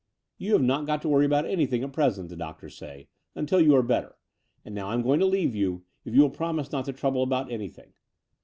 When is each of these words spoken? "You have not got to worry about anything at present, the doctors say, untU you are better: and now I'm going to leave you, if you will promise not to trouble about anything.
"You 0.39 0.53
have 0.53 0.63
not 0.63 0.87
got 0.87 1.03
to 1.03 1.07
worry 1.09 1.27
about 1.27 1.45
anything 1.45 1.83
at 1.83 1.93
present, 1.93 2.29
the 2.29 2.35
doctors 2.35 2.75
say, 2.75 3.07
untU 3.35 3.63
you 3.63 3.75
are 3.75 3.83
better: 3.83 4.15
and 4.65 4.73
now 4.73 4.89
I'm 4.89 5.03
going 5.03 5.19
to 5.19 5.27
leave 5.27 5.53
you, 5.53 5.83
if 6.05 6.15
you 6.15 6.21
will 6.21 6.31
promise 6.31 6.71
not 6.71 6.85
to 6.85 6.91
trouble 6.93 7.21
about 7.21 7.51
anything. 7.51 7.93